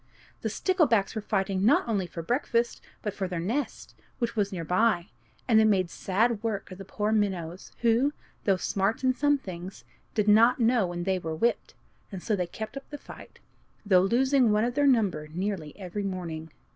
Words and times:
The 0.41 0.49
sticklebacks 0.49 1.13
were 1.13 1.21
fighting 1.21 1.63
not 1.63 1.87
only 1.87 2.07
for 2.07 2.23
breakfast, 2.23 2.81
but 3.03 3.13
for 3.13 3.27
their 3.27 3.39
nests, 3.39 3.93
which 4.17 4.35
were 4.35 4.43
near 4.51 4.63
by; 4.65 5.09
and 5.47 5.59
they 5.59 5.63
made 5.63 5.91
sad 5.91 6.41
work 6.41 6.71
of 6.71 6.79
the 6.79 6.85
poor 6.85 7.11
minnows, 7.11 7.71
who, 7.81 8.11
though 8.45 8.57
smart 8.57 9.03
in 9.03 9.13
some 9.13 9.37
things, 9.37 9.83
did 10.15 10.27
not 10.27 10.59
know 10.59 10.87
when 10.87 11.03
they 11.03 11.19
were 11.19 11.35
whipped, 11.35 11.75
and 12.11 12.23
so 12.23 12.35
kept 12.47 12.75
up 12.75 12.89
the 12.89 12.97
fight, 12.97 13.37
though 13.85 14.01
losing 14.01 14.51
one 14.51 14.65
of 14.65 14.73
their 14.73 14.87
number 14.87 15.27
nearly 15.27 15.77
every 15.77 16.01
morning. 16.01 16.49